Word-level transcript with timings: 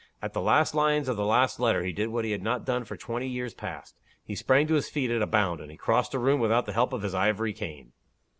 At 0.19 0.33
the 0.33 0.41
last 0.41 0.73
lines 0.73 1.07
of 1.07 1.15
the 1.15 1.23
last 1.27 1.59
letter 1.59 1.83
he 1.83 1.91
did 1.93 2.07
what 2.07 2.25
he 2.25 2.31
had 2.31 2.41
not 2.41 2.65
done 2.65 2.85
for 2.85 2.97
twenty 2.97 3.27
years 3.27 3.53
past 3.53 3.95
he 4.25 4.33
sprang 4.33 4.65
to 4.65 4.73
his 4.73 4.89
feet 4.89 5.11
at 5.11 5.21
a 5.21 5.27
bound, 5.27 5.61
and 5.61 5.69
he 5.69 5.77
crossed 5.77 6.15
a 6.15 6.17
room 6.17 6.39
without 6.41 6.65
the 6.65 6.73
help 6.73 6.91
of 6.91 7.03
his 7.03 7.13
ivory 7.13 7.53
cane. 7.53 7.91